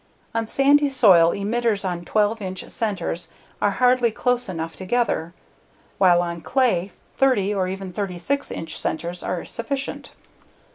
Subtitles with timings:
[0.33, 3.29] On sandy soil, emitters on 12 inch centers
[3.61, 5.31] are hardly close enough together,
[5.99, 10.09] while on clay, 30 or even 36 inch centers are sufficient.